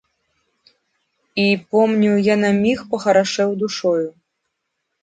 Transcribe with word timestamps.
І, 1.43 1.59
помню, 1.71 2.11
я 2.33 2.41
на 2.45 2.51
міг 2.65 2.77
пахарашэў 2.95 3.57
душою. 3.67 4.07